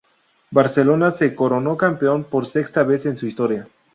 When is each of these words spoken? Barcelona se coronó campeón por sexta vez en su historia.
Barcelona 0.49 1.11
se 1.11 1.35
coronó 1.35 1.77
campeón 1.77 2.23
por 2.23 2.47
sexta 2.47 2.81
vez 2.81 3.05
en 3.05 3.17
su 3.17 3.27
historia. 3.27 3.67